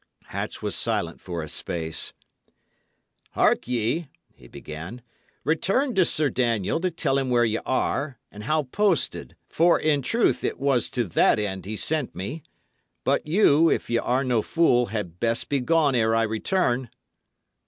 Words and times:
Hatch 0.29 0.63
was 0.63 0.73
silent 0.75 1.21
for 1.21 1.43
a 1.43 1.47
space. 1.47 2.11
"Hark 3.33 3.67
ye," 3.67 4.07
he 4.33 4.47
began, 4.47 5.03
"return 5.43 5.93
to 5.93 6.05
Sir 6.05 6.31
Daniel, 6.31 6.79
to 6.81 6.89
tell 6.89 7.19
him 7.19 7.29
where 7.29 7.45
ye 7.45 7.59
are, 7.67 8.17
and 8.31 8.45
how 8.45 8.63
posted; 8.63 9.35
for, 9.47 9.79
in 9.79 10.01
truth, 10.01 10.43
it 10.43 10.57
was 10.59 10.89
to 10.89 11.03
that 11.03 11.37
end 11.37 11.67
he 11.67 11.77
sent 11.77 12.15
me. 12.15 12.41
But 13.03 13.27
you, 13.27 13.69
if 13.69 13.91
ye 13.91 13.99
are 13.99 14.23
no 14.23 14.41
fool, 14.41 14.87
had 14.87 15.19
best 15.19 15.49
be 15.49 15.59
gone 15.59 15.93
ere 15.93 16.15
I 16.15 16.23
return." 16.23 16.89